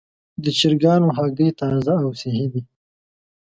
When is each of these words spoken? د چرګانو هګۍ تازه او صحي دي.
د 0.43 0.45
چرګانو 0.59 1.07
هګۍ 1.17 1.49
تازه 1.59 1.93
او 2.03 2.11
صحي 2.21 2.45
دي. 2.51 2.61